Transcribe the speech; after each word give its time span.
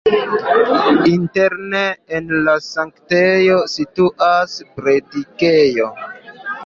Interne 1.15 1.81
en 2.19 2.33
la 2.47 2.55
sanktejo 2.69 3.59
situas 3.75 4.57
la 4.63 4.73
predikejo. 4.81 5.93